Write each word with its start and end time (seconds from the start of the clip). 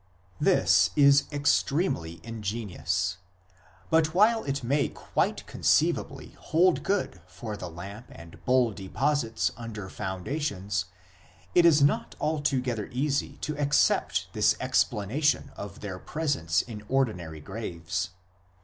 1 0.39 0.45
This 0.45 0.89
is 0.95 1.25
extremely 1.31 2.19
ingenious; 2.23 3.17
but 3.91 4.15
while 4.15 4.43
it 4.45 4.63
may 4.63 4.89
quite 4.89 5.45
con 5.45 5.61
ceivably 5.61 6.33
hold 6.37 6.81
good 6.81 7.21
for 7.27 7.55
the 7.55 7.69
lamp 7.69 8.07
arid 8.09 8.43
bowl 8.43 8.71
deposits 8.71 9.51
under 9.55 9.89
foundations, 9.89 10.85
it 11.53 11.67
is 11.67 11.83
not 11.83 12.15
altogether 12.19 12.89
easy 12.91 13.37
to 13.41 13.55
accept 13.59 14.27
this 14.33 14.55
explana 14.55 15.23
tion 15.23 15.51
of 15.55 15.81
their 15.81 15.99
presence 15.99 16.63
in 16.63 16.83
ordinary 16.89 17.39
graves. 17.39 18.09